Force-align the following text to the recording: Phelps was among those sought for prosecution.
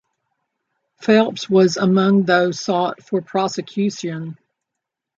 Phelps 0.99 1.47
was 1.47 1.77
among 1.77 2.23
those 2.23 2.59
sought 2.59 3.03
for 3.03 3.21
prosecution. 3.21 4.39